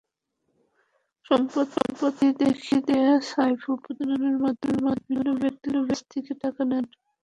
সম্পত্তি 1.25 2.27
দেখিয়ে 2.41 2.97
সাইফুল 3.29 3.75
প্রতারণার 3.83 4.37
মাধ্যমে 4.43 4.77
বিভিন্ন 4.99 5.29
ব্যক্তির 5.41 5.75
কাছ 5.87 5.99
থেকে 6.11 6.31
টাকা 6.43 6.61
নেন। 6.69 6.85